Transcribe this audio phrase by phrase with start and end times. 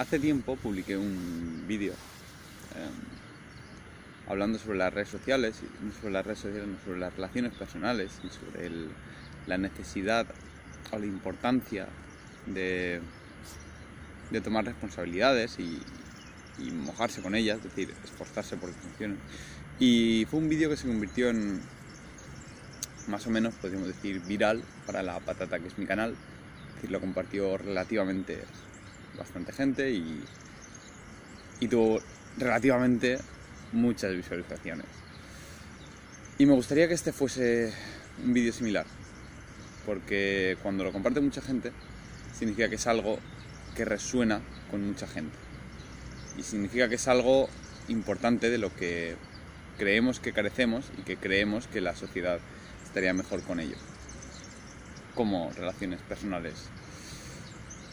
[0.00, 1.92] Hace tiempo publiqué un vídeo
[2.74, 8.10] em, hablando sobre las redes sociales, no sobre las redes sociales, sobre las relaciones personales
[8.24, 8.70] y sobre
[9.46, 10.26] la necesidad
[10.90, 11.86] o la importancia
[12.46, 13.02] de,
[14.30, 15.82] de tomar responsabilidades y,
[16.58, 19.18] y, mojarse con ellas, es decir, esforzarse por que funcionen.
[19.78, 21.60] Y fue un vídeo que se convirtió en
[23.06, 26.12] más o menos, podríamos decir, viral para la patata que es mi canal.
[26.68, 28.44] Es decir, lo compartió relativamente
[29.16, 30.24] bastante gente y,
[31.68, 32.00] tuvo
[32.38, 33.18] relativamente
[33.72, 34.86] muchas visualizaciones.
[36.38, 37.72] Y me gustaría que este fuese
[38.24, 38.86] un vídeo similar,
[39.84, 41.72] porque cuando lo comparte mucha gente,
[42.32, 43.18] significa que es algo
[43.76, 45.36] que resuena con mucha gente.
[46.38, 47.48] Y significa que es algo
[47.88, 49.16] importante de lo que
[49.76, 52.40] creemos que carecemos y que creemos que la sociedad
[52.84, 53.76] estaría mejor con ello.
[55.14, 56.70] Como relaciones personales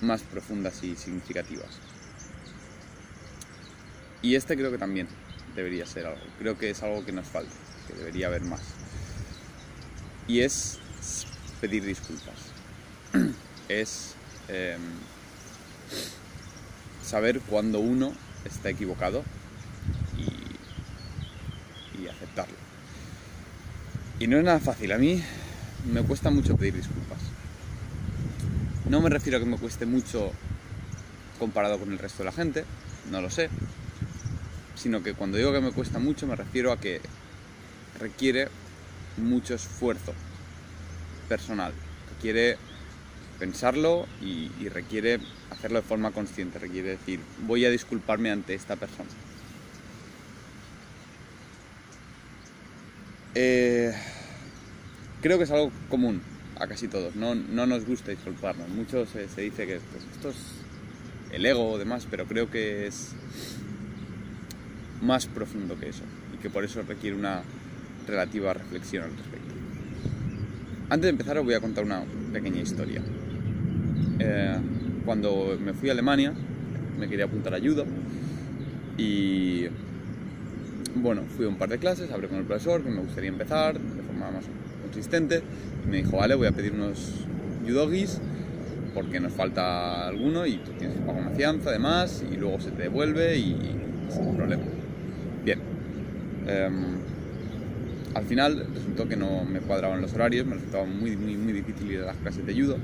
[0.02, 1.80] más profundas y significativas.
[4.22, 5.08] Y este creo que también
[5.56, 6.22] debería ser algo.
[6.39, 7.54] Creo que es algo que nos falta,
[7.88, 8.62] que debería haber más.
[10.28, 10.80] Y es
[11.62, 12.36] pedir disculpas.
[13.70, 14.16] es
[14.48, 14.81] em,
[17.04, 18.14] saber cuando uno
[18.45, 19.23] está equivocado
[20.17, 22.56] y, y aceptarlo.
[24.20, 24.92] Y no es nada fácil.
[24.92, 25.23] A mí
[25.92, 27.20] me cuesta mucho pedir disculpas.
[28.90, 30.32] No me refiero a que me cueste mucho
[31.40, 32.64] comparado con el resto de la gente,
[33.12, 33.50] no lo sé,
[34.76, 37.02] sino que cuando digo que me cuesta mucho me refiero a que
[38.00, 38.48] requiere
[39.18, 40.14] mucho esfuerzo
[41.28, 41.74] personal,
[42.16, 42.58] requiere
[43.40, 49.10] pensarlo y, requiere hacerlo de forma consciente, requiere decir, voy a disculparme ante esta persona.
[53.36, 53.94] Eh,
[55.22, 56.22] creo que es algo común,
[56.60, 57.16] a casi todos.
[57.16, 58.70] No, no nos gusta disculparnos.
[58.70, 60.38] Muchos se, dice que pues, esto es
[61.32, 63.14] el ego o demás, pero creo que es
[65.02, 66.04] más profundo que eso
[66.34, 67.42] y que por eso requiere una
[68.08, 69.54] relativa reflexión al respecto.
[70.90, 73.02] Antes de empezar os voy a contar una pequeña historia.
[74.20, 74.58] Eh,
[75.06, 76.34] cuando me fui a Alemania
[76.98, 77.86] me quería apuntar a judo
[78.98, 79.67] y
[80.96, 83.78] bueno, fui a un par de clases, hablé con el profesor que me gustaría empezar
[84.32, 84.45] más
[84.83, 85.42] consistente
[85.89, 87.26] me dijo, vale, voy a pedir unos
[87.65, 88.20] yudogis
[88.93, 92.71] porque nos falta alguno y tú tienes que pagar una fianza además y luego se
[92.71, 93.55] te devuelve y,
[94.10, 94.64] sin problema.
[95.45, 95.60] Bien.
[96.48, 96.98] Em,
[98.16, 101.92] al final resultó que no me cuadraban los horarios, me resultaba muy, muy, muy difícil
[101.92, 102.77] ir a las clases de judo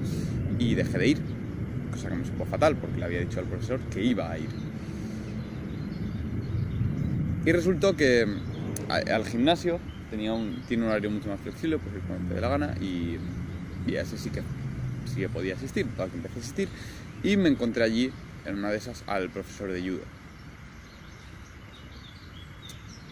[0.60, 1.18] y dejé de ir,
[1.92, 4.50] cosa que me supo fatal porque le había dicho al profesor que iba a ir.
[7.46, 8.28] Y resultó que
[8.90, 9.80] al gimnasio
[10.14, 12.76] tenía un, tiene un horario mucho más flexible, pues ir cuando te dé la gana
[12.80, 13.18] y,
[13.88, 14.44] y ese sí que,
[15.12, 16.70] sí que podía asistir, para que empecé a asistir
[17.24, 18.12] y me encontré allí
[18.46, 20.04] en una de esas al profesor de judo.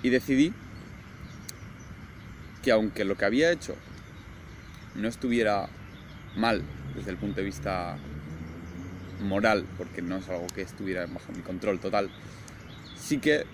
[0.03, 0.53] Y decidí
[2.61, 3.75] que aunque lo que había hecho
[4.93, 5.69] no estuviera
[6.35, 6.61] mal
[6.93, 7.97] desde el punto de vista
[9.23, 12.11] moral, porque no es algo que estuviera bajo mi control total,
[12.95, 13.45] sí que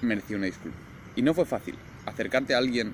[0.00, 0.78] merecía una disculpa.
[1.14, 2.92] Y no fue fácil, acercarte a alguien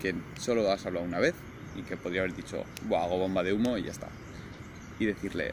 [0.00, 1.34] que solo has hablado una vez
[1.76, 4.08] y que podría haber dicho, Buah, hago bomba de humo y ya está.
[4.98, 5.52] Y decirle,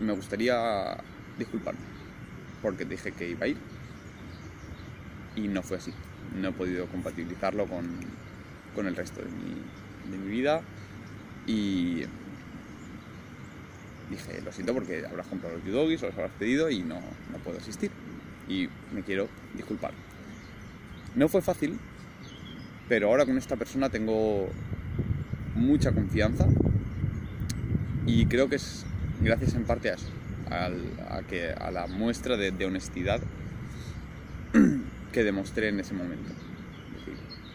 [0.00, 0.96] me gustaría
[1.38, 1.80] disculparme
[2.62, 3.58] porque dije que iba a ir
[5.36, 5.92] y no fue así.
[6.34, 8.00] No he podido compatibilizarlo con,
[8.74, 10.62] con el resto de mi, de mi vida
[11.46, 12.04] y
[14.10, 17.00] dije, lo siento porque habrás comprado los yudogis o los habrás pedido y no,
[17.30, 17.90] no puedo asistir
[18.48, 19.92] y me quiero disculpar.
[21.14, 21.78] No fue fácil,
[22.88, 24.48] pero ahora con esta persona tengo
[25.54, 26.46] mucha confianza
[28.06, 28.84] y creo que es
[29.20, 30.08] gracias en parte a eso,
[30.50, 33.20] a, que, a la muestra de, honestidad
[35.12, 36.32] que demostré en ese momento.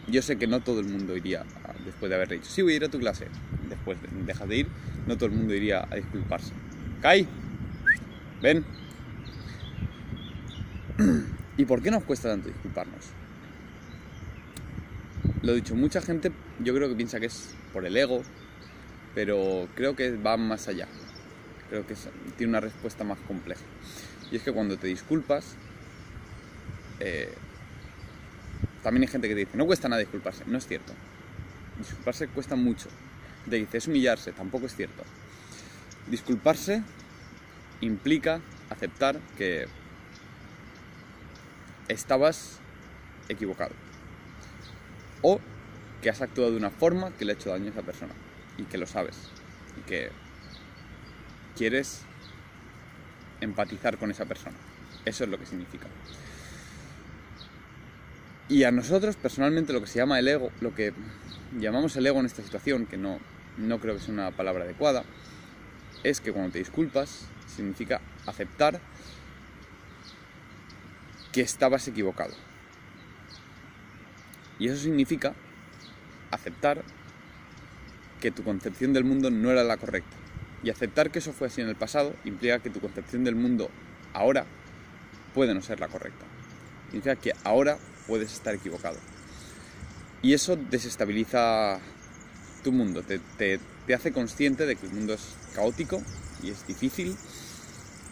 [0.08, 1.44] yo sé que no todo el mundo iría,
[1.84, 3.26] después de haber dicho, sí, voy a ir a tu clase,
[3.68, 4.68] después dejas de ir,
[5.06, 6.52] no todo el mundo iría a disculparse.
[7.02, 7.28] Kai,
[8.40, 8.64] ven.
[11.58, 13.12] ¿Y por qué nos cuesta tanto disculparnos?
[15.42, 18.22] Lo dicho, mucha gente yo creo que piensa que es por el ego,
[19.14, 20.86] pero creo que va más allá.
[21.70, 21.94] Creo que
[22.36, 23.62] tiene una respuesta más compleja.
[24.30, 25.54] Y es que cuando te disculpas,
[26.98, 27.32] eh,
[28.82, 30.44] también hay gente que te dice, no cuesta nada disculparse.
[30.46, 30.92] No es cierto.
[31.78, 32.90] Disculparse cuesta mucho.
[33.48, 34.32] Te dice, es humillarse.
[34.32, 35.04] Tampoco es cierto.
[36.10, 36.82] Disculparse
[37.80, 39.68] implica aceptar que
[41.88, 42.58] estabas
[43.30, 43.72] equivocado
[45.22, 45.40] o
[46.02, 48.12] que has actuado de una forma que le ha hecho daño a esa persona
[48.56, 49.16] y que lo sabes
[49.78, 50.10] y que
[51.56, 52.02] quieres
[53.40, 54.56] empatizar con esa persona.
[55.04, 55.86] Eso es lo que significa.
[58.48, 60.92] Y a nosotros, personalmente, lo que se llama el ego, lo que
[61.58, 63.20] llamamos el ego en esta situación, que no,
[63.56, 65.04] no creo que sea una palabra adecuada,
[66.02, 68.80] es que cuando te disculpas, significa aceptar
[71.32, 72.34] que estabas equivocado.
[74.60, 75.34] Y eso significa
[76.30, 76.84] aceptar
[78.20, 80.16] que tu concepción del mundo no era la correcta.
[80.62, 83.70] Y aceptar que eso fue así en el pasado implica que tu concepción del mundo
[84.12, 84.44] ahora
[85.34, 86.26] puede no ser la correcta.
[86.90, 88.98] Significa que ahora puedes estar equivocado.
[90.22, 91.80] Y eso desestabiliza
[92.62, 93.58] tu mundo, te, te,
[93.94, 96.02] hace consciente de que el mundo es caótico
[96.42, 97.16] y es difícil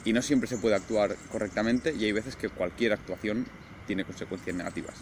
[0.04, 3.46] y no siempre se puede actuar correctamente y hay veces que cualquier actuación
[3.86, 4.94] tiene consecuencias negativas.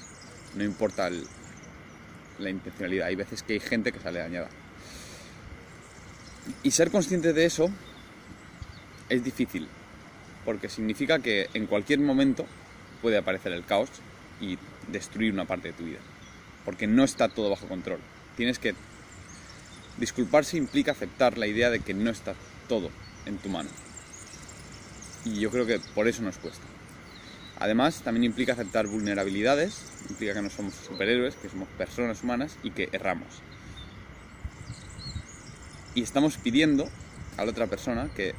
[0.57, 1.11] No importa
[2.39, 4.49] la intencionalidad, hay veces que hay gente que sale dañada.
[6.63, 7.71] Y ser consciente de eso
[9.09, 9.69] es difícil,
[10.45, 12.47] porque significa que en cualquier momento
[13.03, 13.91] puede aparecer el caos
[14.41, 15.99] y destruir una parte de tu vida,
[16.65, 17.99] porque no está todo bajo control.
[18.37, 18.75] Tienes que...
[19.99, 22.35] Disculparse implica aceptar la idea de que no está
[22.69, 22.91] todo
[23.25, 23.71] en tu mano.
[25.25, 26.65] Y yo creo que por eso nos cuesta.
[27.59, 29.81] Además, también implica aceptar vulnerabilidades,
[30.11, 33.41] implica que no somos superhéroes, que somos personas humanas y que erramos.
[35.95, 36.89] Y estamos pidiendo
[37.39, 38.35] a la otra persona que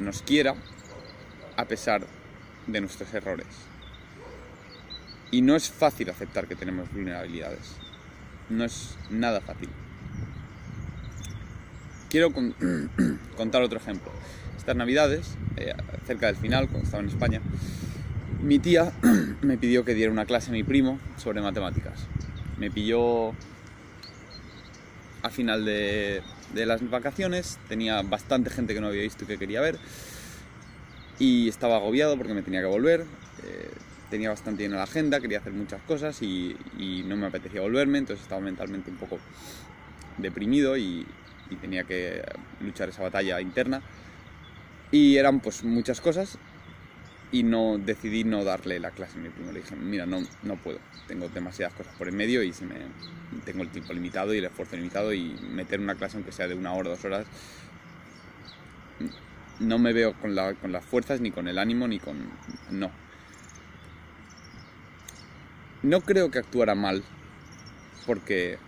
[0.00, 0.54] nos quiera
[1.56, 2.04] a pesar
[2.66, 3.46] de nuestros errores.
[5.30, 7.76] Y no es fácil aceptar que tenemos vulnerabilidades.
[8.48, 9.68] No es nada fácil.
[12.10, 12.32] Quiero
[13.36, 14.10] contar otro ejemplo.
[14.56, 15.74] Estas navidades, eh,
[16.06, 17.40] cerca del final, cuando estaba en España,
[18.42, 18.92] mi tía
[19.42, 22.06] me pidió que diera una clase a mi primo sobre matemáticas.
[22.58, 23.30] Me pilló
[25.22, 26.22] a final de,
[26.54, 29.78] las vacaciones, tenía bastante gente que no había visto y que quería ver,
[31.18, 33.04] y estaba agobiado porque me tenía que volver.
[33.44, 33.70] Eh,
[34.10, 36.56] tenía bastante llena la agenda, quería hacer muchas cosas y,
[37.06, 39.18] no me apetecía volverme, entonces estaba mentalmente un poco
[40.18, 41.06] deprimido y,
[41.60, 42.22] tenía que
[42.60, 43.80] luchar esa batalla interna.
[44.90, 46.38] Y eran pues muchas cosas
[47.32, 49.52] y no decidí no darle la clase a mi primo.
[49.52, 50.78] Le dije, mira, no, no puedo,
[51.08, 52.76] tengo demasiadas cosas por en medio y se me,
[53.44, 56.54] tengo el tiempo limitado y el esfuerzo limitado y meter una clase aunque sea de
[56.54, 57.26] una hora, dos horas,
[59.58, 62.16] no me veo con, la, con las fuerzas, ni con el ánimo, ni con...
[62.70, 62.90] no,
[65.82, 67.02] no creo que actuara mal,
[68.06, 68.58] porque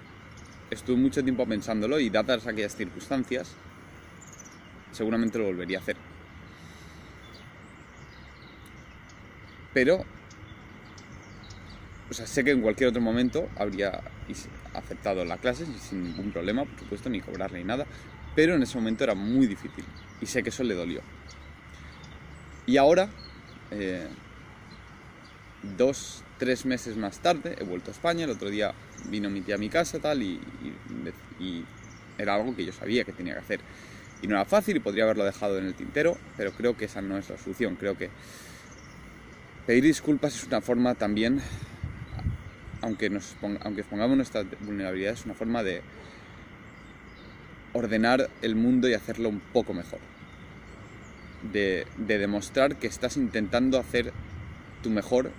[0.70, 3.54] estuve mucho tiempo pensándolo y dadas aquellas circunstancias,
[4.92, 5.96] seguramente lo volvería a hacer.
[9.72, 10.04] Pero,
[12.10, 14.00] o sea, sé que en cualquier otro momento habría
[14.74, 17.86] aceptado la clase sin ningún problema, por supuesto, ni cobrarle ni nada,
[18.34, 19.84] pero en ese momento era muy difícil
[20.20, 21.00] y sé que eso le dolió.
[22.66, 23.08] Y ahora,
[23.70, 24.06] eh,
[25.76, 28.74] dos, tres meses más tarde he vuelto a España, el otro día
[29.08, 30.40] vino mi tía a mi casa tal y,
[32.18, 33.60] era algo que yo sabía que tenía que hacer.
[34.20, 37.00] Y no era fácil y podría haberlo dejado en el tintero, pero creo que esa
[37.00, 37.76] no es la solución.
[37.76, 38.10] Creo que
[39.68, 41.42] pedir disculpas es una forma también,
[42.80, 43.12] aunque,
[43.60, 45.82] aunque expongamos nuestra vulnerabilidad, es una forma de
[47.74, 49.98] ordenar el mundo y hacerlo un poco mejor.
[51.52, 54.14] De, de demostrar que estás intentando hacer
[54.82, 55.32] tu mejor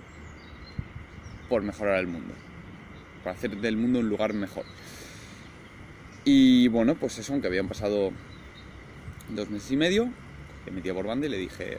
[1.48, 2.32] por mejorar el mundo,
[3.24, 4.64] para hacer del mundo un lugar mejor.
[6.24, 8.12] Y bueno, pues eso, aunque habían pasado
[9.28, 10.08] dos meses y medio,
[10.66, 11.78] me metí a por banda y le dije,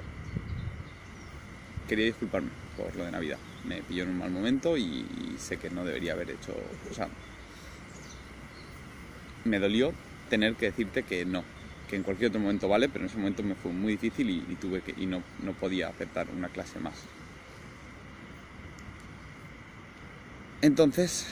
[1.91, 3.37] quería disculparme por lo de Navidad.
[3.65, 5.05] Me pilló en un mal momento y,
[5.37, 6.55] sé que no debería haber hecho,
[6.89, 7.09] o sea,
[9.43, 9.91] me dolió
[10.29, 11.43] tener que decirte que no,
[11.89, 14.55] que en cualquier otro momento vale, pero en ese momento me fue muy difícil y,
[14.55, 16.93] tuve que y no, no podía aceptar una clase más.
[20.61, 21.27] Entonces,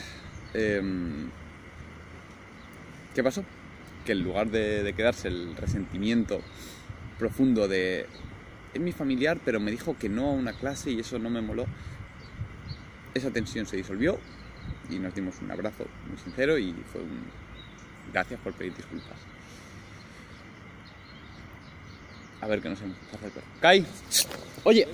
[0.52, 1.30] em,
[3.14, 3.44] ¿qué pasó?
[4.04, 6.42] Que en lugar de, quedarse el resentimiento
[7.18, 8.06] profundo de
[8.72, 11.40] es mi familiar, pero me dijo que no a una clase y eso no me
[11.40, 11.66] moló,
[13.14, 14.18] esa tensión se disolvió
[14.88, 17.24] y nos dimos un abrazo muy sincero y fue un
[18.12, 19.16] gracias por pedir disculpas.
[22.40, 23.42] A ver qué nos hemos perro.
[23.60, 23.86] ¡Kai!
[24.64, 24.88] Oye.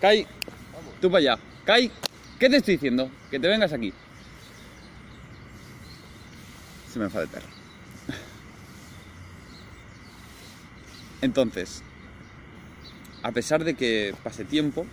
[0.00, 0.26] Kai,
[1.00, 1.38] tú para allá.
[1.64, 1.90] Kai,
[2.38, 3.10] ¿qué te estoy diciendo?
[3.30, 3.92] Que te vengas aquí.
[6.90, 7.61] Se me enfada el perro.
[11.22, 11.82] Entonces,
[13.22, 14.84] a pesar de que pase tiempo,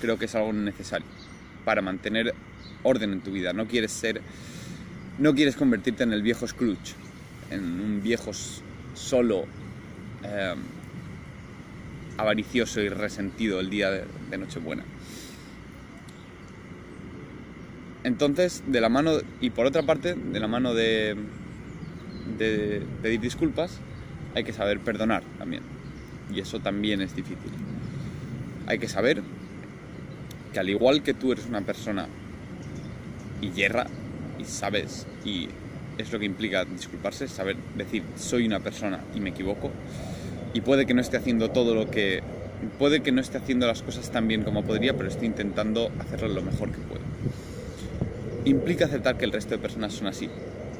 [0.00, 1.06] creo que es algo necesario
[1.64, 2.32] para mantener
[2.84, 3.52] orden en tu vida.
[3.52, 4.22] No quieres ser,
[5.18, 6.94] no quieres convertirte en el viejo Scrooge,
[7.50, 8.30] en un viejo
[8.94, 9.46] solo
[10.22, 10.58] em,
[12.16, 14.84] avaricioso y resentido el día de, Nochebuena.
[18.04, 21.16] Entonces, de la mano, y por otra parte, de la mano de,
[22.38, 23.80] de pedir disculpas,
[24.36, 25.62] hay que saber perdonar también.
[26.32, 27.50] Y eso también es difícil.
[28.66, 29.22] Hay que saber
[30.52, 32.06] que al igual que tú eres una persona
[33.40, 33.86] y yerra,
[34.38, 35.48] y sabes, y
[35.96, 39.70] es lo que implica disculparse, saber decir soy una persona y me equivoco,
[40.52, 42.22] y puede que no esté haciendo todo lo que...
[42.78, 46.28] Puede que no esté haciendo las cosas tan bien como podría, pero estoy intentando hacerlo
[46.28, 47.02] lo mejor que puedo.
[48.44, 50.28] Implica aceptar que el resto de personas son así,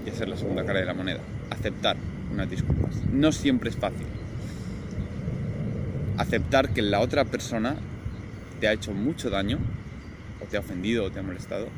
[0.04, 1.20] y hacer la segunda cara de la moneda.
[1.50, 1.96] Aceptar
[2.32, 2.96] unas disculpas.
[3.12, 4.06] No siempre es fácil.
[6.16, 7.76] Aceptar que la otra persona
[8.60, 9.58] te ha hecho mucho daño,
[10.40, 11.68] o te ha ofendido, o te ha molestado,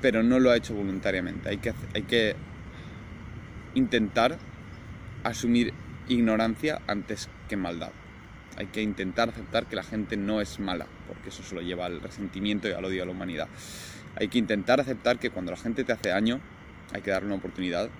[0.00, 1.48] pero no lo ha hecho voluntariamente.
[1.48, 2.36] Hay que, hay que
[3.74, 4.38] intentar
[5.24, 5.72] asumir
[6.08, 7.90] ignorancia antes que maldad.
[8.56, 12.00] Hay que intentar aceptar que la gente no es mala, porque eso solo lleva al
[12.00, 13.48] resentimiento y al odio a la humanidad.
[14.16, 16.40] Hay que intentar aceptar que cuando la gente te hace daño,
[16.92, 17.90] hay que darle una oportunidad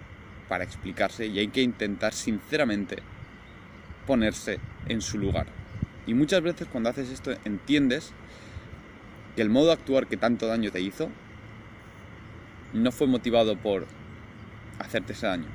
[0.48, 2.98] para explicarse y hay que intentar sinceramente
[4.06, 5.46] ponerse en su lugar.
[6.06, 8.12] Y muchas veces cuando haces esto entiendes
[9.34, 11.10] que el modo de actuar que tanto daño te hizo
[12.72, 13.86] no fue motivado por
[14.78, 15.48] hacerte ese daño,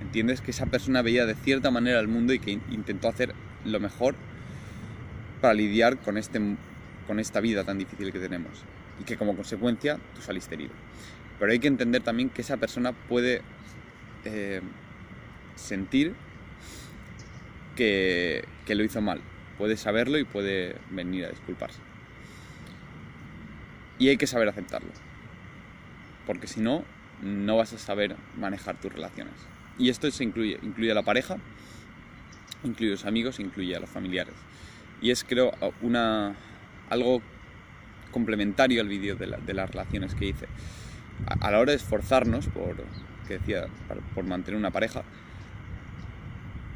[0.00, 3.34] entiendes que esa persona veía de cierta manera el mundo y que intentó hacer
[3.64, 4.14] lo mejor
[5.40, 6.40] para lidiar con, este,
[7.06, 8.64] con esta vida tan difícil que tenemos
[9.00, 10.72] y que como consecuencia tú saliste herido.
[11.38, 13.42] Pero hay que entender también que esa persona puede
[14.24, 14.60] eh,
[15.56, 16.14] sentir
[17.76, 19.20] que, que lo hizo mal,
[19.58, 21.80] puede saberlo y puede venir a disculparse.
[23.98, 24.90] Y hay que saber aceptarlo,
[26.26, 26.84] porque si no,
[27.22, 29.34] no vas a saber manejar tus relaciones.
[29.78, 31.36] Y esto se incluye, incluye a la pareja,
[32.64, 34.34] incluye a los amigos, incluye a los familiares.
[35.00, 36.34] Y es creo una,
[36.90, 37.22] algo
[38.10, 40.46] complementario al vídeo de, las relaciones que hice.
[41.26, 42.76] A, la hora de esforzarnos por,
[43.26, 43.66] que decía,
[44.14, 45.02] por mantener una pareja,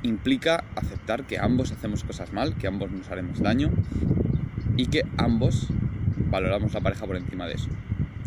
[0.02, 3.70] implica aceptar que ambos hacemos cosas mal, que ambos nos haremos daño
[4.76, 5.68] y que ambos
[6.30, 7.68] valoramos la pareja por encima de eso.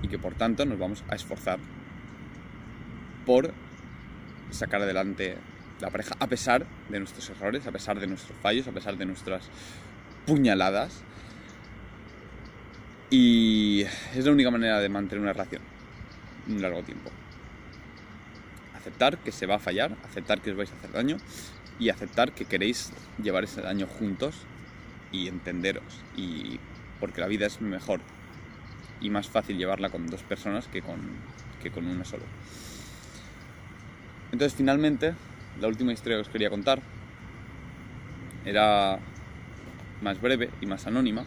[0.02, 1.60] Y que por tanto nos vamos a esforzar
[3.26, 3.54] por
[4.50, 5.38] sacar adelante
[5.80, 9.06] la pareja a pesar de nuestros errores, a pesar de nuestros fallos, a pesar de
[9.06, 9.44] nuestras
[10.26, 11.04] puñaladas.
[13.10, 13.86] Y
[14.16, 15.62] es la única manera de mantener una relación
[16.48, 17.12] un largo tiempo.
[18.90, 21.18] Aceptar que se va a fallar, aceptar que os vais a hacer daño
[21.78, 22.92] y aceptar que queréis
[23.22, 24.34] llevar ese daño juntos
[25.12, 25.84] y entenderos.
[26.18, 26.60] Y
[27.00, 28.02] porque la vida es mejor
[29.00, 31.00] y más fácil llevarla con dos personas que con,
[31.62, 32.24] que con una solo.
[34.32, 35.14] Entonces finalmente,
[35.62, 36.82] la última historia que os quería contar
[38.44, 38.98] era
[40.02, 41.26] más breve y más anónima.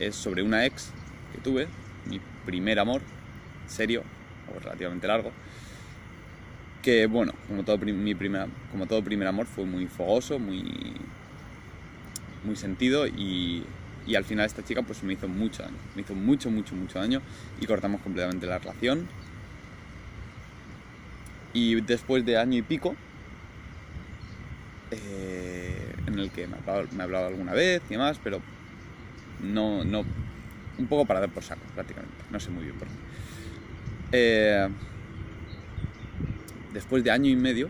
[0.00, 0.92] Es sobre una ex
[1.32, 1.66] que tuve,
[2.04, 3.00] mi primer amor,
[3.66, 4.02] serio,
[4.54, 5.32] o relativamente largo.
[6.82, 8.14] Que bueno, como todo, mi
[8.70, 10.64] como todo primer amor fue muy fogoso, muy,
[12.44, 13.64] muy sentido y,
[14.06, 16.98] y al final esta chica pues me hizo mucho daño, me hizo mucho, mucho, mucho
[16.98, 17.20] daño
[17.60, 19.06] y cortamos completamente la relación.
[21.52, 22.94] Y después de año y pico,
[24.90, 28.40] eh, en el que me ha, hablado, alguna vez y demás, pero
[29.42, 30.04] no, no,
[30.78, 32.94] un poco para dar por saco prácticamente, no sé muy bien por qué.
[34.12, 34.68] Eh,
[36.78, 37.68] después de año y medio,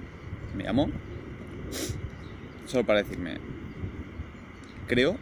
[0.54, 0.90] me llamó,
[2.66, 3.38] solo para decirme,
[4.86, 5.16] creo,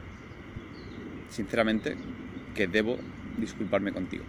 [1.30, 1.96] sinceramente,
[2.56, 2.98] que debo
[3.38, 4.24] disculparme contigo.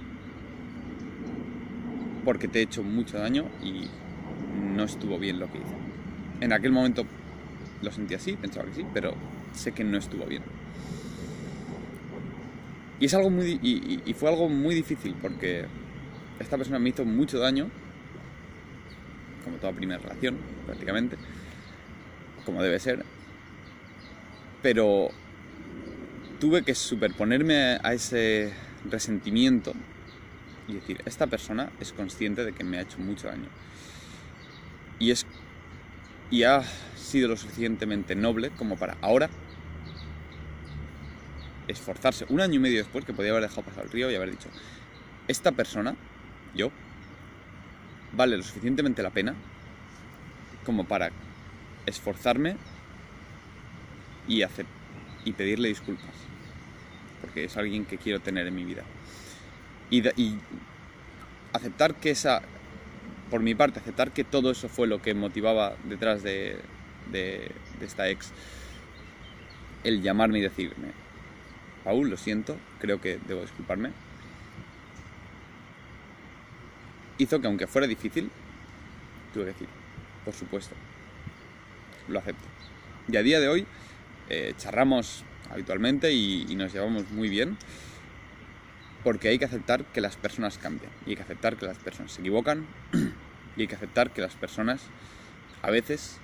[2.24, 3.88] Porque te he hecho mucho daño y
[4.76, 5.76] no estuvo bien lo que hice.
[6.40, 7.08] En aquel momento
[7.82, 9.16] lo sentí así, pensaba que sí, pero
[9.54, 10.44] sé que no estuvo bien.
[13.00, 15.66] Y, es algo muy, y, fue algo muy difícil porque
[16.40, 17.72] esta persona me hizo mucho daño,
[19.48, 21.18] como toda primera relación, prácticamente,
[22.46, 23.04] como debe ser,
[24.62, 25.10] pero
[26.40, 28.54] tuve que superponerme a ese
[28.90, 29.74] resentimiento
[30.68, 33.48] y decir, esta persona es consciente de que me ha hecho mucho daño.
[35.00, 35.26] Y, es,
[36.30, 36.64] y ha
[36.98, 39.30] sido lo suficientemente noble como para ahora
[41.70, 44.32] esforzarse un año y medio después que podía haber dejado pasar el río y haber
[44.32, 44.50] dicho,
[45.28, 45.96] esta persona,
[46.54, 46.72] yo,
[48.18, 49.36] vale lo suficientemente la pena
[50.66, 51.12] como para
[51.86, 52.58] esforzarme
[54.28, 54.66] y, hacer,
[55.24, 56.12] y pedirle disculpas,
[57.22, 58.84] porque es alguien que quiero tener en mi vida.
[59.90, 60.04] Y,
[61.54, 62.42] aceptar que esa
[63.32, 66.60] por mi parte, aceptar que todo eso fue lo que motivaba detrás de,
[67.12, 68.32] de, de esta ex,
[69.84, 70.92] el llamarme y decirme,
[71.84, 73.92] Paul, lo siento, creo que debo disculparme,
[77.18, 78.30] hizo que aunque fuera difícil,
[79.34, 79.68] tuve que decir,
[80.26, 80.76] por supuesto,
[82.08, 82.46] lo acepto.
[83.08, 83.66] Y a día de hoy
[84.30, 87.58] eh, charramos habitualmente y, y nos llevamos muy bien
[89.04, 92.12] porque hay que aceptar que las personas cambian y hay que aceptar que las personas
[92.12, 92.66] se equivocan
[93.56, 94.82] y hay que aceptar que las personas
[95.62, 96.20] a veces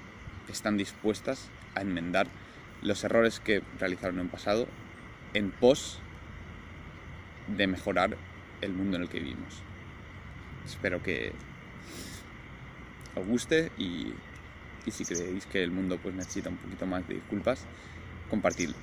[0.49, 2.27] están dispuestas a enmendar
[2.81, 4.67] los errores que realizaron en pasado
[5.33, 5.99] en pos
[7.47, 8.17] de mejorar
[8.61, 9.61] el mundo en el que vivimos.
[10.65, 11.31] Espero que
[13.15, 14.13] os guste y,
[14.85, 17.65] y si creéis que el mundo pues necesita un poquito más de disculpas,
[18.29, 18.75] compartidlo.